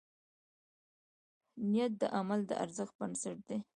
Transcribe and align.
نیت 1.69 1.91
د 2.01 2.03
عمل 2.17 2.39
د 2.49 2.51
ارزښت 2.63 2.93
بنسټ 2.99 3.37
دی. 3.47 3.57